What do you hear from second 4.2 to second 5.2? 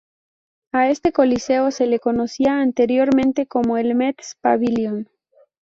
Pavilion.